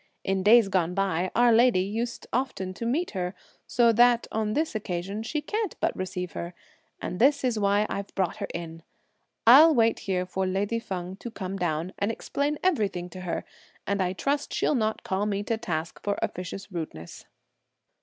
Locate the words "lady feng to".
10.47-11.29